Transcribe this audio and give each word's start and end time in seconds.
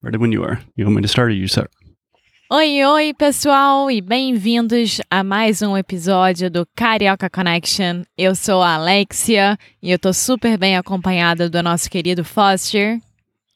Ready 0.00 0.16
when 0.16 0.30
you 0.30 0.44
are. 0.44 0.60
You 0.76 0.84
want 0.84 0.94
me 0.94 1.02
to 1.02 1.08
start 1.08 1.30
or 1.30 1.34
you 1.34 1.48
start? 1.48 1.72
Oi, 2.52 2.84
oi, 2.84 3.12
pessoal, 3.14 3.90
e 3.90 4.00
bem-vindos 4.00 5.00
a 5.10 5.24
mais 5.24 5.60
um 5.60 5.76
episódio 5.76 6.48
do 6.48 6.64
Carioca 6.76 7.28
Connection. 7.28 8.04
Eu 8.16 8.36
sou 8.36 8.62
a 8.62 8.74
Alexia 8.74 9.58
e 9.82 9.90
eu 9.90 9.98
tô 9.98 10.12
super 10.12 10.56
bem 10.56 10.76
acompanhada 10.76 11.50
do 11.50 11.60
nosso 11.64 11.90
querido 11.90 12.24
Foster. 12.24 13.00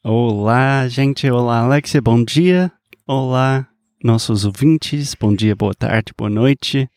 Olá, 0.03 0.85
gente. 0.89 1.31
Olá, 1.31 1.59
Alexia. 1.59 2.01
Bom 2.01 2.21
dia. 2.21 2.69
Olá, 3.07 3.65
nossos 4.03 4.43
ouvintes. 4.43 5.15
Bom 5.15 5.33
dia, 5.33 5.55
boa 5.55 5.73
tarde, 5.73 6.11
boa 6.17 6.29
noite. 6.29 6.89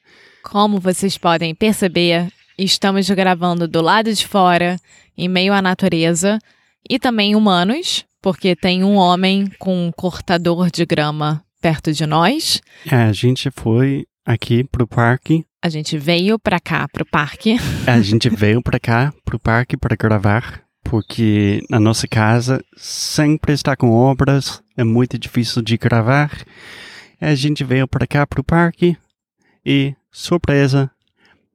Como 0.42 0.80
vocês 0.80 1.16
podem 1.16 1.54
perceber, 1.54 2.32
estamos 2.58 3.08
gravando 3.10 3.68
do 3.68 3.80
lado 3.80 4.12
de 4.12 4.26
fora, 4.26 4.76
em 5.16 5.28
meio 5.28 5.52
à 5.52 5.62
natureza, 5.62 6.40
e 6.90 6.98
também 6.98 7.36
humanos, 7.36 8.04
porque 8.26 8.56
tem 8.56 8.82
um 8.82 8.96
homem 8.96 9.46
com 9.56 9.86
um 9.86 9.92
cortador 9.92 10.68
de 10.68 10.84
grama 10.84 11.44
perto 11.62 11.92
de 11.92 12.04
nós. 12.04 12.60
É, 12.90 13.04
a 13.04 13.12
gente 13.12 13.52
foi 13.52 14.04
aqui 14.24 14.64
pro 14.64 14.84
parque. 14.84 15.46
A 15.62 15.68
gente 15.68 15.96
veio 15.96 16.36
pra 16.36 16.58
cá, 16.58 16.88
pro 16.88 17.06
parque. 17.06 17.56
A 17.86 18.00
gente 18.00 18.28
veio 18.28 18.60
pra 18.60 18.80
cá, 18.80 19.14
pro 19.24 19.38
parque, 19.38 19.76
para 19.76 19.94
gravar, 19.94 20.60
porque 20.82 21.62
na 21.70 21.78
nossa 21.78 22.08
casa 22.08 22.60
sempre 22.76 23.52
está 23.52 23.76
com 23.76 23.92
obras, 23.92 24.60
é 24.76 24.82
muito 24.82 25.16
difícil 25.16 25.62
de 25.62 25.76
gravar. 25.76 26.32
A 27.20 27.34
gente 27.36 27.62
veio 27.62 27.86
pra 27.86 28.08
cá, 28.08 28.26
pro 28.26 28.42
parque, 28.42 28.96
e, 29.64 29.94
surpresa, 30.10 30.90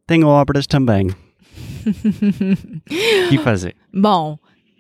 tem 0.08 0.24
obras 0.24 0.66
também. 0.66 1.10
O 3.26 3.30
que 3.30 3.38
fazer? 3.40 3.76
Bom, 3.94 4.38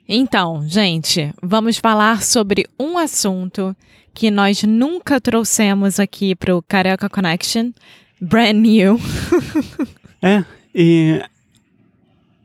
então, 0.07 0.63
gente, 0.67 1.33
vamos 1.41 1.77
falar 1.77 2.21
sobre 2.21 2.67
um 2.79 2.97
assunto 2.97 3.75
que 4.13 4.29
nós 4.29 4.63
nunca 4.63 5.21
trouxemos 5.21 5.99
aqui 5.99 6.35
pro 6.35 6.61
Carioca 6.67 7.09
Connection, 7.09 7.71
brand 8.19 8.55
new. 8.55 8.99
É, 10.23 10.45
e 10.75 11.19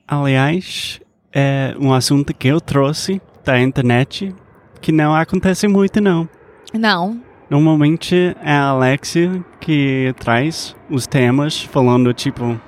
aliás, 0.08 0.98
é 1.30 1.76
um 1.78 1.92
assunto 1.92 2.32
que 2.32 2.48
eu 2.48 2.58
trouxe 2.58 3.20
da 3.44 3.60
internet 3.60 4.34
que 4.80 4.90
não 4.90 5.14
acontece 5.14 5.68
muito 5.68 6.00
não. 6.00 6.26
Não, 6.72 7.20
Normalmente 7.48 8.36
é 8.42 8.52
a 8.52 8.70
Alexia 8.70 9.44
que 9.60 10.12
traz 10.18 10.74
os 10.90 11.06
temas 11.06 11.62
falando 11.62 12.12
tipo, 12.12 12.60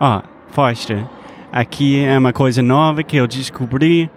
ó, 0.00 0.22
Foster, 0.48 1.06
aqui 1.52 2.00
é 2.04 2.18
uma 2.18 2.32
coisa 2.32 2.62
nova 2.62 3.02
que 3.02 3.16
eu 3.16 3.26
descobri 3.26 4.10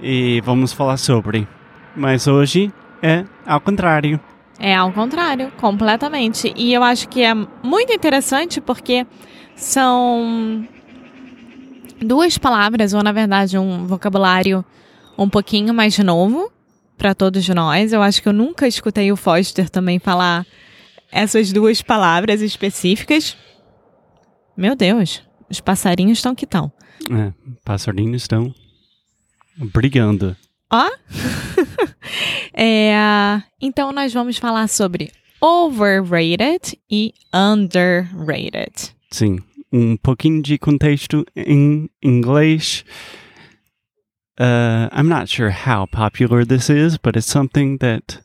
e 0.00 0.40
vamos 0.42 0.72
falar 0.72 0.96
sobre. 0.96 1.46
Mas 1.96 2.26
hoje 2.26 2.72
é 3.02 3.24
ao 3.46 3.60
contrário. 3.60 4.20
é 4.58 4.74
ao 4.74 4.92
contrário, 4.92 5.50
completamente. 5.60 6.52
E 6.56 6.72
eu 6.72 6.82
acho 6.82 7.08
que 7.08 7.22
é 7.22 7.34
muito 7.34 7.92
interessante 7.92 8.60
porque 8.60 9.06
são 9.56 10.66
duas 12.00 12.38
palavras, 12.38 12.94
ou 12.94 13.02
na 13.02 13.12
verdade 13.12 13.58
um 13.58 13.86
vocabulário 13.86 14.64
um 15.18 15.28
pouquinho 15.28 15.74
mais 15.74 15.98
novo 15.98 16.50
para 16.96 17.14
todos 17.14 17.46
nós. 17.48 17.92
Eu 17.92 18.02
acho 18.02 18.22
que 18.22 18.28
eu 18.28 18.32
nunca 18.32 18.66
escutei 18.66 19.10
o 19.12 19.16
Foster 19.16 19.68
também 19.68 19.98
falar 19.98 20.46
essas 21.10 21.52
duas 21.52 21.82
palavras 21.82 22.40
específicas. 22.40 23.36
Meu 24.56 24.74
Deus, 24.74 25.22
os 25.52 25.60
passarinhos 25.60 26.18
estão 26.18 26.34
que 26.34 26.44
estão. 26.44 26.72
É, 27.10 27.32
passarinhos 27.64 28.22
estão 28.22 28.54
brigando. 29.56 30.36
Ó! 30.70 30.90
É, 32.54 33.42
então 33.62 33.92
nós 33.92 34.12
vamos 34.12 34.36
falar 34.36 34.68
sobre 34.68 35.10
overrated 35.40 36.78
e 36.90 37.14
underrated. 37.32 38.94
Sim, 39.10 39.38
um 39.72 39.96
pouquinho 39.96 40.42
de 40.42 40.58
contexto 40.58 41.24
em 41.34 41.88
inglês. 42.02 42.84
Uh, 44.38 44.92
I'm 44.92 45.08
not 45.08 45.30
sure 45.34 45.50
how 45.50 45.86
popular 45.86 46.44
this 46.44 46.68
is, 46.68 46.98
but 46.98 47.16
it's 47.16 47.26
something 47.26 47.78
that 47.78 48.20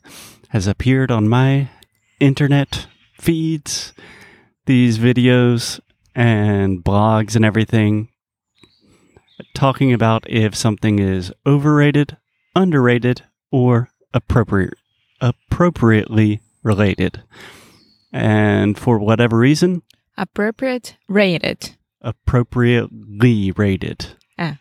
has 0.50 0.68
appeared 0.68 1.10
on 1.10 1.26
my 1.26 1.70
internet 2.20 2.86
feeds, 3.18 3.94
these 4.66 4.98
videos 4.98 5.80
and 6.18 6.82
blogs 6.82 7.36
and 7.36 7.44
everything, 7.44 8.08
talking 9.54 9.92
about 9.92 10.24
if 10.28 10.54
something 10.56 10.98
is 10.98 11.32
overrated, 11.46 12.16
underrated, 12.56 13.22
or 13.52 13.88
appropriate, 14.12 14.74
appropriately 15.20 16.40
related. 16.64 17.22
And 18.12 18.76
for 18.76 18.98
whatever 18.98 19.38
reason, 19.38 19.82
Appropriate 20.16 20.96
rated. 21.08 21.76
appropriately 22.02 23.52
rated. 23.52 24.16
Ah. 24.36 24.58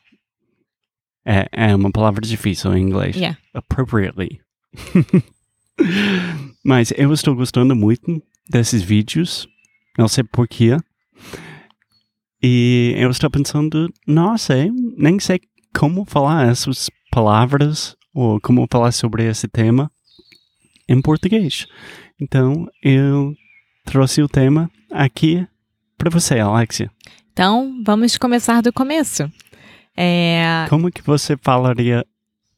É, 1.26 1.48
é 1.52 1.76
uma 1.76 1.92
palavra 1.92 2.22
difícil 2.22 2.76
em 2.76 2.82
inglês. 2.84 3.16
Yeah. 3.16 3.38
Appropriately. 3.56 4.42
Mas 6.64 6.92
eu 6.96 7.12
estou 7.14 7.36
gostando 7.36 7.76
muito 7.76 8.22
desses 8.50 8.82
vídeos. 8.84 9.48
Não 9.98 10.08
sei 10.08 10.24
porquê. 10.24 10.78
E 12.42 12.94
eu 12.98 13.10
estou 13.10 13.30
pensando, 13.30 13.92
nossa, 14.06 14.58
eu 14.58 14.74
nem 14.98 15.20
sei 15.20 15.40
como 15.76 16.06
falar 16.06 16.48
essas 16.48 16.90
palavras 17.12 17.96
ou 18.14 18.40
como 18.42 18.68
falar 18.72 18.92
sobre 18.92 19.26
esse 19.28 19.48
tema 19.48 19.92
em 20.88 21.02
português. 21.02 21.66
Então 22.20 22.68
eu 22.84 23.34
trouxe 23.86 24.22
o 24.22 24.28
tema 24.28 24.70
aqui 24.92 25.46
para 25.98 26.10
você, 26.10 26.40
Alexia. 26.40 26.92
Então 27.34 27.82
vamos 27.86 28.18
começar 28.18 28.62
do 28.62 28.72
começo. 28.74 29.32
É 29.96 30.66
Como 30.70 30.92
que 30.92 31.02
você 31.02 31.36
falaria 31.38 32.06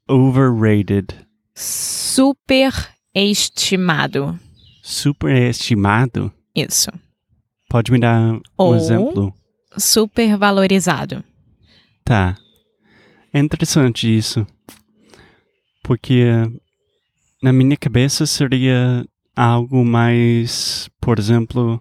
overrated? 0.09 1.07
superestimado. 1.55 4.37
Superestimado? 4.81 6.31
Isso. 6.55 6.89
Pode 7.69 7.91
me 7.91 7.99
dar 7.99 8.19
um 8.33 8.41
Ou- 8.57 8.75
exemplo? 8.75 9.33
Supervalorizado. 9.79 11.23
Tá. 12.03 12.37
É 13.33 13.39
interessante 13.39 14.05
isso. 14.15 14.45
Porque 15.83 16.25
na 17.41 17.53
minha 17.53 17.77
cabeça 17.77 18.25
seria 18.25 19.05
algo 19.35 19.85
mais, 19.85 20.89
por 20.99 21.17
exemplo, 21.17 21.79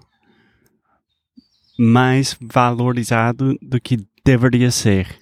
mais 1.78 2.36
valorizado 2.40 3.58
do 3.60 3.80
que 3.80 4.06
deveria 4.24 4.70
ser. 4.70 5.18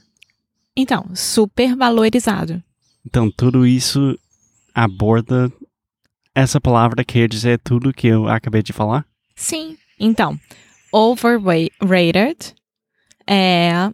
Então, 0.76 1.08
supervalorizado. 1.14 2.62
Então 3.04 3.30
tudo 3.30 3.66
isso 3.66 4.18
aborda 4.74 5.50
essa 6.34 6.60
palavra 6.60 7.02
quer 7.02 7.28
dizer 7.28 7.58
tudo 7.60 7.94
que 7.94 8.06
eu 8.06 8.28
acabei 8.28 8.62
de 8.62 8.72
falar? 8.72 9.06
Sim. 9.34 9.78
Então, 9.98 10.38
overrated 10.92 12.54
é 13.28 13.90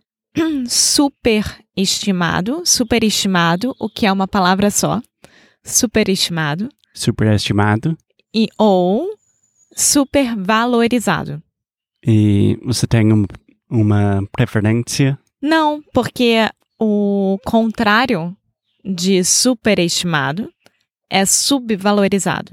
superestimado, 0.67 2.63
superestimado, 2.65 3.75
o 3.79 3.89
que 3.89 4.07
é 4.07 4.13
uma 4.13 4.27
palavra 4.29 4.71
só. 4.71 5.01
Superestimado. 5.65 6.69
Superestimado? 6.95 7.97
E 8.35 8.49
ou 8.59 9.09
supervalorizado. 9.77 11.43
E 12.05 12.59
você 12.65 12.87
tem 12.87 13.13
um- 13.13 13.27
uma 13.71 14.23
preferência? 14.33 15.19
Não, 15.41 15.81
porque 15.93 16.49
o 16.79 17.39
contrário 17.45 18.37
de 18.85 19.23
superestimado 19.25 20.53
é 21.09 21.25
subvalorizado 21.25 22.53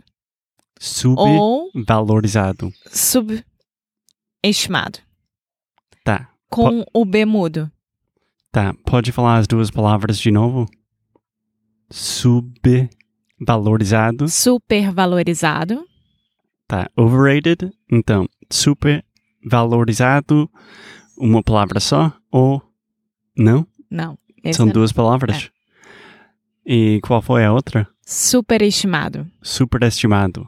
ou 1.18 1.72
Subvalorizado. 1.72 2.72
subestimado. 2.92 5.00
Tá, 6.04 6.30
Com 6.50 6.84
o 6.94 7.06
B 7.06 7.26
mudo. 7.26 7.72
tá. 8.52 8.74
Pode 8.86 9.12
falar 9.12 9.38
as 9.38 9.48
duas 9.48 9.70
palavras 9.70 10.18
de 10.20 10.32
novo? 10.32 10.66
Subvalorizado. 11.92 14.28
Supervalorizado. 14.28 15.86
Tá. 16.68 16.90
Overrated. 16.96 17.72
Então, 17.92 18.28
supervalorizado. 18.50 20.50
Uma 21.18 21.44
palavra 21.44 21.80
só? 21.80 22.12
Ou 22.32 22.62
não? 23.38 23.68
Não. 23.90 24.18
São 24.54 24.70
é 24.70 24.72
duas 24.72 24.92
palavras. 24.92 25.52
E 26.66 27.00
qual 27.04 27.22
foi 27.22 27.46
a 27.46 27.52
outra? 27.52 27.88
Superestimado. 28.06 29.28
Superestimado. 29.42 30.48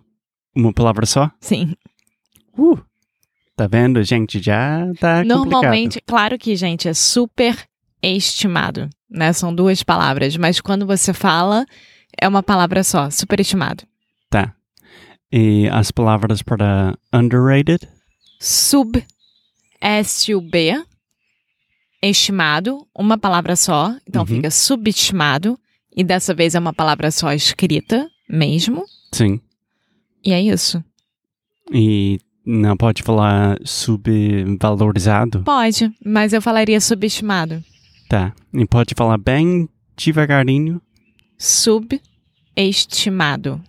Uma 0.56 0.74
palavra 0.74 1.06
só? 1.06 1.30
Sim. 1.40 1.76
Uh! 2.58 2.78
Tá 3.62 3.68
vendo, 3.68 4.02
gente? 4.04 4.42
Já 4.42 4.92
tá 5.00 5.24
Normalmente, 5.24 6.02
claro 6.02 6.36
que, 6.40 6.56
gente, 6.56 6.88
é 6.90 6.96
superestimado, 6.96 8.90
né? 9.08 9.32
São 9.34 9.54
duas 9.54 9.84
palavras, 9.84 10.36
mas 10.36 10.60
quando 10.60 10.84
você 10.88 11.14
fala, 11.14 11.64
é 12.20 12.28
uma 12.28 12.42
palavra 12.42 12.84
só, 12.84 13.12
superestimado. 13.12 13.84
complicado. 13.84 13.92
Tá. 14.32 14.56
E 15.32 15.70
as 15.72 15.92
palavras 15.92 16.42
para 16.42 16.98
underrated? 17.14 17.88
Sub, 18.40 19.06
S-U-B, 19.80 20.84
estimado, 22.02 22.88
uma 22.98 23.16
palavra 23.16 23.56
só, 23.56 23.96
então 24.08 24.22
Uhum. 24.22 24.28
fica 24.28 24.50
subestimado, 24.50 25.56
e 25.96 26.04
dessa 26.04 26.34
vez 26.34 26.56
é 26.56 26.60
uma 26.60 26.74
palavra 26.74 27.12
só 27.12 27.32
escrita 27.32 28.10
mesmo, 28.28 28.84
Sim. 29.12 29.40
e 30.26 30.34
é 30.34 30.42
isso. 30.42 30.84
E 31.72 32.20
não 32.46 32.76
pode 32.76 33.02
falar 33.04 33.58
subvalorizado? 33.64 35.44
Pode, 35.44 35.90
mas 36.04 36.34
eu 36.34 36.42
falaria 36.42 36.82
subestimado. 36.82 37.64
Tá. 38.10 38.34
E 38.54 38.66
pode 38.66 38.94
falar 38.96 39.18
bem 39.18 39.70
devagarinho? 39.96 40.82
Subestimado. 41.38 43.62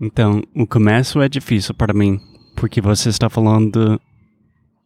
Então, 0.00 0.42
o 0.54 0.66
começo 0.66 1.20
é 1.20 1.28
difícil 1.28 1.74
para 1.74 1.92
mim, 1.92 2.18
porque 2.56 2.80
você 2.80 3.10
está 3.10 3.28
falando. 3.28 4.00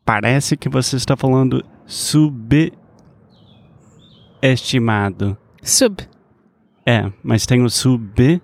Parece 0.05 0.57
que 0.57 0.69
você 0.69 0.97
está 0.97 1.17
falando 1.17 1.65
subestimado. 1.87 2.75
Sub, 5.63 6.03
É, 6.87 7.11
mas 7.23 7.47
tem 7.47 7.63
o 7.63 7.71
sub 7.71 8.43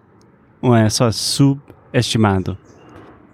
ou 0.63 0.75
é 0.75 0.89
só 0.89 1.13
subestimado? 1.13 2.57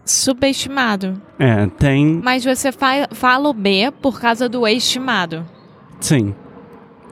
Subestimado. 0.07 1.21
É, 1.39 1.67
tem. 1.67 2.21
Mas 2.23 2.45
você 2.45 2.73
fa 2.73 3.09
fala 3.13 3.49
o 3.49 3.53
B 3.53 3.93
por 4.01 4.19
causa 4.21 4.49
do 4.49 4.67
estimado. 4.67 5.45
Sim. 6.01 6.35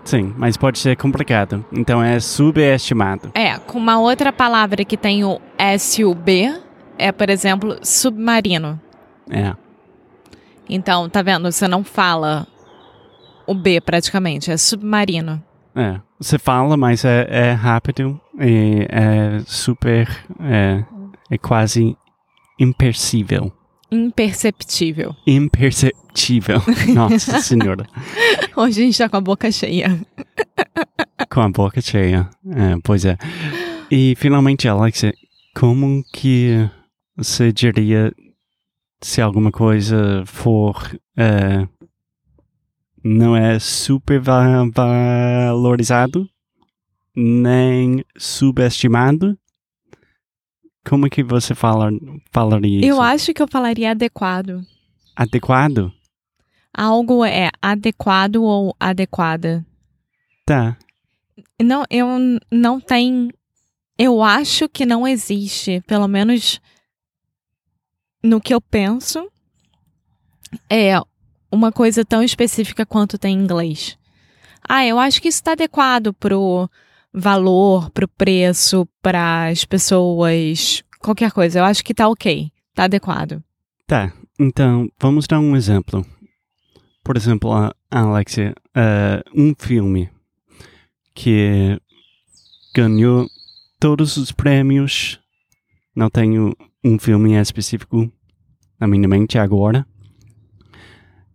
Sim, 0.05 0.35
mas 0.37 0.57
pode 0.57 0.79
ser 0.79 0.97
complicado. 0.97 1.65
Então 1.73 2.03
é 2.03 2.21
subestimado. 2.21 3.33
É, 3.35 3.59
com 3.59 3.79
uma 3.79 3.99
outra 3.99 4.33
palavra 4.33 4.85
que 4.85 4.97
tem 4.97 5.25
o 5.25 5.41
S 5.59 6.01
e 6.01 6.05
o 6.05 6.15
B, 6.15 6.55
é, 6.99 7.11
por 7.11 7.31
exemplo, 7.31 7.79
submarino. 7.83 8.81
É. 9.31 9.55
Então, 10.69 11.09
tá 11.09 11.23
vendo? 11.23 11.51
Você 11.51 11.67
não 11.67 11.83
fala 11.83 12.47
o 13.47 13.55
B 13.55 13.81
praticamente, 13.81 14.51
é 14.51 14.57
submarino. 14.57 15.43
É. 15.75 16.01
Você 16.19 16.39
fala, 16.39 16.77
mas 16.77 17.05
é, 17.05 17.27
é 17.29 17.53
rápido 17.53 18.21
e 18.39 18.87
é 18.89 19.41
super. 19.47 20.09
É, 20.41 20.85
é 21.31 21.39
quase 21.39 21.97
impercível. 22.59 23.53
Imperceptível. 23.91 25.15
Imperceptível. 25.27 26.61
Nossa 26.95 27.41
senhora. 27.41 27.87
Hoje 28.57 28.83
a 28.83 28.85
gente 28.85 28.99
tá 28.99 29.09
com 29.09 29.17
a 29.17 29.21
boca 29.21 29.51
cheia. 29.53 30.01
Com 31.31 31.41
a 31.41 31.49
boca 31.49 31.81
cheia. 31.81 32.29
É, 32.47 32.77
pois 32.83 33.05
é. 33.05 33.17
E 33.91 34.15
finalmente, 34.17 34.67
Alex, 34.69 35.03
como 35.55 36.03
que 36.13 36.69
você 37.17 37.53
diria 37.53 38.13
se 39.01 39.21
alguma 39.21 39.53
coisa 39.53 40.25
for. 40.27 40.91
é, 41.17 41.69
não 43.05 43.37
é 43.37 43.59
super 43.59 44.19
va- 44.19 44.65
valorizado, 44.75 46.27
nem 47.15 48.03
subestimado? 48.17 49.39
Como 50.87 51.09
que 51.09 51.23
você 51.23 51.55
fala, 51.55 51.91
falaria 52.31 52.79
isso? 52.79 52.89
Eu 52.89 53.01
acho 53.01 53.33
que 53.33 53.43
eu 53.43 53.49
falaria 53.49 53.91
adequado. 53.93 54.65
Adequado? 55.17 55.93
Algo 56.73 57.25
é 57.25 57.51
adequado 57.63 58.37
ou 58.37 58.77
adequada. 58.79 59.65
Tá. 60.45 60.77
Não, 61.63 61.85
eu 61.89 62.07
não 62.51 62.81
tem. 62.81 63.31
Eu 63.97 64.23
acho 64.23 64.69
que 64.69 64.85
não 64.85 65.07
existe, 65.07 65.81
pelo 65.87 66.09
menos 66.09 66.61
no 68.23 68.41
que 68.41 68.53
eu 68.53 68.61
penso, 68.61 69.31
é 70.69 70.99
uma 71.51 71.71
coisa 71.71 72.05
tão 72.05 72.23
específica 72.23 72.85
quanto 72.85 73.19
tem 73.19 73.37
em 73.37 73.43
inglês. 73.43 73.97
Ah, 74.69 74.85
eu 74.85 74.99
acho 74.99 75.23
que 75.23 75.29
isso 75.29 75.39
está 75.39 75.53
adequado 75.53 76.13
pro 76.15 76.69
valor, 77.15 77.91
pro 77.91 78.09
preço, 78.09 78.89
para 79.01 79.47
as 79.49 79.65
pessoas, 79.65 80.83
qualquer 80.99 81.31
coisa. 81.31 81.61
Eu 81.61 81.65
acho 81.65 81.85
que 81.85 81.95
tá 81.95 82.09
ok, 82.09 82.51
tá 82.75 82.85
adequado. 82.85 83.43
Tá, 83.87 84.13
então 84.39 84.89
vamos 84.99 85.27
dar 85.27 85.39
um 85.39 85.55
exemplo. 85.55 86.05
Por 87.05 87.17
exemplo, 87.17 87.53
a 87.53 87.73
Alexia, 87.91 88.55
eh, 88.75 89.23
um 89.35 89.55
filme 89.57 90.11
que 91.15 91.79
ganhou 92.75 93.29
todos 93.79 94.17
os 94.17 94.33
prêmios. 94.33 95.21
Não 95.95 96.11
tenho 96.11 96.57
um 96.83 96.99
filme 96.99 97.35
específico 97.35 98.11
na 98.81 98.89
minha 98.89 99.07
mente 99.07 99.39
agora. 99.39 99.87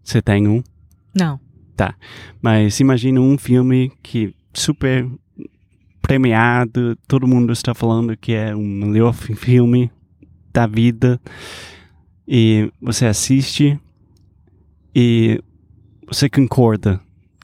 Você 0.03 0.21
tem 0.21 0.47
um? 0.47 0.63
Não. 1.15 1.39
Mas 2.41 2.79
imagina 2.79 3.21
um 3.21 3.37
filme 3.37 3.91
que 4.03 4.35
super 4.53 5.07
premiado, 6.13 6.95
todo 7.07 7.27
mundo 7.27 7.53
está 7.53 7.75
falando 7.75 8.17
que 8.17 8.33
é 8.33 8.55
o 8.55 8.59
melhor 8.59 9.13
fi- 9.13 9.35
filme 9.35 9.91
da 10.51 10.65
vida. 10.65 11.21
E 12.27 12.71
você 12.81 13.05
assiste 13.05 13.79
e 14.95 15.39
você 16.07 16.27
concorda 16.27 16.99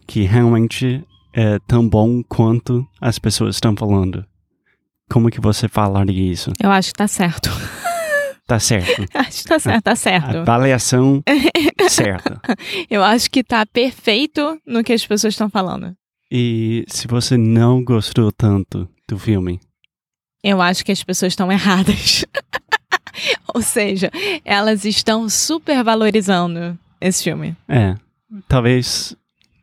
que 0.08 0.22
realmente 0.24 1.04
é 1.32 1.60
tão 1.68 1.88
bom 1.88 2.24
quanto 2.24 2.84
as 3.00 3.20
pessoas 3.20 3.56
estão 3.58 3.76
falando. 3.76 4.26
Como 5.12 5.30
que 5.30 5.40
você 5.40 5.68
falaria 5.68 6.32
isso? 6.32 6.52
Eu 6.60 6.72
acho 6.72 6.88
que 6.90 6.98
tá 6.98 7.08
certo. 7.08 7.50
Tá 8.48 8.60
certo. 8.60 9.04
acho 9.16 9.42
que 9.42 9.50
tá 9.50 9.58
certo, 9.58 9.84
tá 9.84 9.96
certo. 9.96 10.38
Avaliação 10.38 11.24
certa. 11.90 12.40
Eu 12.88 13.04
acho 13.04 13.28
que 13.32 13.44
tá 13.44 13.66
perfeito 13.66 14.62
no 14.68 14.84
que 14.84 14.94
as 14.94 15.04
pessoas 15.04 15.34
estão 15.34 15.50
falando. 15.50 15.96
E 16.32 16.86
se 16.88 17.08
você 17.08 17.38
não 17.38 17.84
gostou 17.84 18.32
tanto 18.32 18.90
do 19.08 19.18
filme, 19.18 19.60
Eu 20.44 20.62
acho 20.62 20.86
que 20.86 20.92
as 20.92 21.04
pessoas 21.04 21.34
estão 21.34 21.52
erradas. 21.52 22.26
Ou 23.54 23.62
seja, 23.62 24.12
elas 24.44 24.86
estão 24.86 25.28
supervalorizando 25.30 26.78
esse 27.02 27.24
filme. 27.24 27.56
É, 27.68 27.96
talvez 28.48 29.16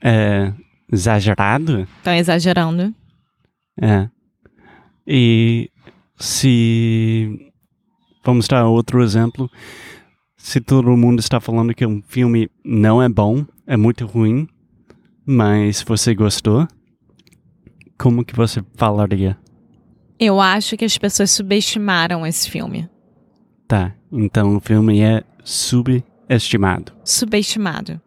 é, 0.02 0.52
exagerado. 0.90 1.86
Estão 1.98 2.14
exagerando. 2.14 2.94
É. 3.80 4.08
E 5.06 5.70
se 6.18 7.52
vamos 8.24 8.46
dar 8.48 8.66
outro 8.66 9.02
exemplo, 9.02 9.50
se 10.36 10.60
todo 10.60 10.96
mundo 10.96 11.20
está 11.20 11.40
falando 11.40 11.74
que 11.74 11.86
um 11.86 12.02
filme 12.02 12.48
não 12.64 13.02
é 13.02 13.08
bom, 13.08 13.44
é 13.66 13.76
muito 13.76 14.06
ruim, 14.06 14.48
mas 15.32 15.82
você 15.82 16.14
gostou, 16.14 16.66
como 17.98 18.24
que 18.24 18.34
você 18.34 18.62
falaria? 18.76 19.36
Eu 20.18 20.40
acho 20.40 20.76
que 20.76 20.84
as 20.84 20.96
pessoas 20.98 21.30
subestimaram 21.30 22.26
esse 22.26 22.50
filme. 22.50 22.88
Tá, 23.66 23.92
então 24.12 24.56
o 24.56 24.60
filme 24.60 25.00
é 25.00 25.24
subestimado. 25.42 26.92
Subestimado. 27.04 28.00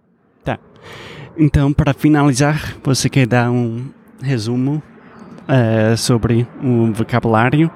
Então, 1.37 1.73
para 1.73 1.93
finalizar, 1.93 2.77
você 2.81 3.09
quer 3.09 3.27
dar 3.27 3.51
um 3.51 3.89
resumo 4.21 4.81
eh, 5.47 5.95
sobre 5.97 6.47
o 6.63 6.93
vocabulário? 6.93 7.69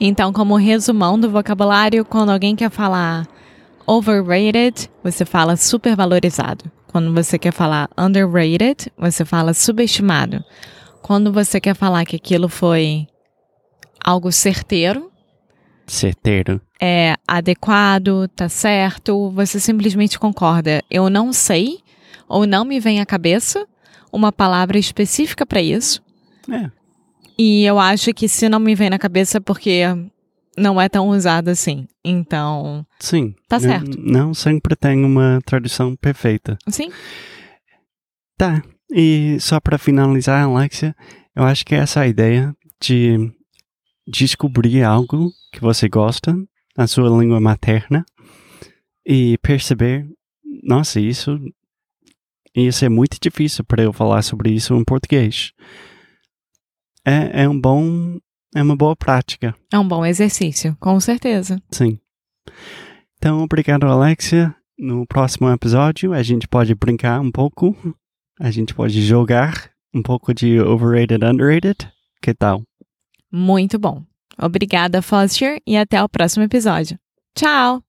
Então, 0.00 0.32
como 0.32 0.56
resumão 0.56 1.20
do 1.20 1.28
vocabulário, 1.28 2.06
quando 2.06 2.30
alguém 2.30 2.56
quer 2.56 2.70
falar 2.70 3.26
overrated, 3.86 4.88
você 5.04 5.26
fala 5.26 5.56
supervalorizado. 5.56 6.64
Quando 6.90 7.14
você 7.14 7.38
quer 7.38 7.52
falar 7.52 7.88
underrated, 7.96 8.90
você 8.98 9.24
fala 9.24 9.54
subestimado. 9.54 10.42
Quando 11.00 11.32
você 11.32 11.60
quer 11.60 11.74
falar 11.74 12.04
que 12.04 12.16
aquilo 12.16 12.48
foi 12.48 13.06
algo 14.04 14.32
certeiro, 14.32 15.10
Certeiro. 15.86 16.60
é 16.80 17.14
adequado, 17.28 18.26
tá 18.34 18.48
certo, 18.48 19.30
você 19.30 19.60
simplesmente 19.60 20.18
concorda. 20.18 20.82
Eu 20.90 21.08
não 21.08 21.32
sei 21.32 21.78
ou 22.28 22.46
não 22.46 22.64
me 22.64 22.80
vem 22.80 23.00
à 23.00 23.06
cabeça 23.06 23.66
uma 24.12 24.32
palavra 24.32 24.78
específica 24.78 25.46
para 25.46 25.62
isso. 25.62 26.02
É. 26.50 26.70
E 27.38 27.64
eu 27.64 27.78
acho 27.78 28.12
que 28.12 28.28
se 28.28 28.48
não 28.48 28.58
me 28.58 28.74
vem 28.74 28.90
na 28.90 28.98
cabeça 28.98 29.38
é 29.38 29.40
porque 29.40 29.82
não 30.60 30.80
é 30.80 30.88
tão 30.88 31.08
usado 31.08 31.48
assim. 31.48 31.86
Então, 32.04 32.86
Sim. 32.98 33.34
Tá 33.48 33.58
certo. 33.58 33.98
Não 33.98 34.34
sempre 34.34 34.76
tem 34.76 35.04
uma 35.04 35.40
tradução 35.44 35.96
perfeita. 35.96 36.58
sim, 36.68 36.90
Tá. 38.36 38.62
E 38.90 39.38
só 39.38 39.60
para 39.60 39.76
finalizar, 39.78 40.44
Alexia, 40.44 40.96
eu 41.36 41.44
acho 41.44 41.64
que 41.64 41.74
essa 41.74 42.06
ideia 42.06 42.54
de 42.80 43.30
descobrir 44.06 44.82
algo 44.82 45.30
que 45.52 45.60
você 45.60 45.88
gosta 45.88 46.34
na 46.76 46.86
sua 46.86 47.08
língua 47.20 47.40
materna 47.40 48.04
e 49.06 49.38
perceber, 49.38 50.08
nossa, 50.62 50.98
isso 50.98 51.38
ia 52.54 52.72
ser 52.72 52.88
muito 52.88 53.18
difícil 53.20 53.64
para 53.64 53.82
eu 53.82 53.92
falar 53.92 54.22
sobre 54.22 54.50
isso 54.50 54.74
em 54.74 54.84
português. 54.84 55.52
É, 57.04 57.42
é 57.42 57.48
um 57.48 57.58
bom, 57.58 58.18
é 58.54 58.62
uma 58.62 58.76
boa 58.76 58.96
prática, 58.96 59.54
é 59.72 59.78
um 59.78 59.86
bom 59.86 60.04
exercício, 60.04 60.76
com 60.80 60.98
certeza. 61.00 61.60
sim. 61.70 61.98
Então, 63.18 63.42
obrigado, 63.42 63.84
Alexia. 63.84 64.54
No 64.78 65.06
próximo 65.06 65.50
episódio, 65.50 66.14
a 66.14 66.22
gente 66.22 66.48
pode 66.48 66.74
brincar 66.74 67.20
um 67.20 67.30
pouco 67.30 67.76
a 68.40 68.50
gente 68.50 68.74
pode 68.74 69.02
jogar 69.02 69.70
um 69.94 70.02
pouco 70.02 70.32
de 70.32 70.58
overrated, 70.58 71.22
underrated. 71.22 71.92
Que 72.22 72.32
tal? 72.32 72.62
Muito 73.30 73.78
bom. 73.78 74.02
Obrigada, 74.38 75.02
Foster, 75.02 75.60
e 75.66 75.76
até 75.76 76.02
o 76.02 76.08
próximo 76.08 76.42
episódio. 76.44 76.98
Tchau! 77.34 77.82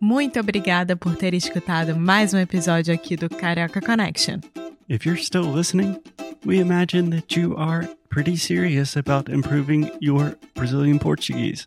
Muito 0.00 0.40
obrigada 0.40 0.96
por 0.96 1.14
ter 1.14 1.34
escutado 1.34 1.94
mais 1.94 2.32
um 2.32 2.38
episódio 2.38 2.92
aqui 2.92 3.14
do 3.14 3.28
Carioca 3.28 3.80
Connection. 3.80 4.40
If 4.88 5.06
you're 5.06 5.16
still 5.16 5.44
listening, 5.44 6.02
we 6.44 6.58
imagine 6.58 7.10
that 7.10 7.36
you 7.36 7.56
are 7.56 7.88
pretty 8.08 8.36
serious 8.36 8.96
about 8.96 9.28
improving 9.28 9.90
your 10.00 10.36
Brazilian 10.54 10.98
Portuguese. 10.98 11.66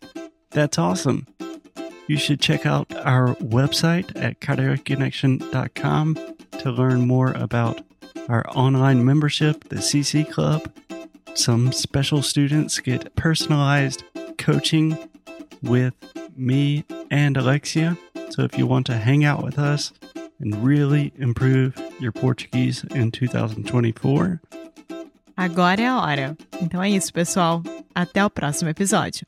That's 0.50 0.78
awesome. 0.78 1.26
You 2.06 2.18
should 2.18 2.40
check 2.40 2.66
out 2.66 2.94
our 2.94 3.34
website 3.36 4.12
at 4.14 4.40
cariocaconnection.com 4.40 6.16
to 6.58 6.70
learn 6.70 7.06
more 7.06 7.32
about 7.32 7.80
our 8.28 8.44
online 8.50 9.04
membership, 9.04 9.68
the 9.70 9.76
CC 9.76 10.30
Club. 10.30 10.70
Some 11.34 11.72
special 11.72 12.22
students 12.22 12.78
get 12.80 13.14
personalized 13.16 14.04
coaching 14.38 14.96
with 15.62 15.94
me 16.36 16.84
and 17.10 17.36
Alexia. 17.36 17.98
So 18.30 18.42
if 18.42 18.56
you 18.56 18.66
want 18.66 18.86
to 18.86 18.98
hang 18.98 19.24
out 19.24 19.42
with 19.42 19.58
us 19.58 19.92
and 20.40 20.54
really 20.64 21.12
improve 21.18 21.74
your 22.00 22.12
Portuguese 22.12 22.84
in 22.94 23.10
2024, 23.10 24.40
Agora 25.36 25.82
é 25.82 25.86
a 25.86 26.00
hora. 26.00 26.36
Então 26.62 26.82
é 26.82 26.88
isso, 26.88 27.12
pessoal. 27.12 27.62
Até 27.94 28.24
o 28.24 28.30
próximo 28.30 28.70
episódio. 28.70 29.26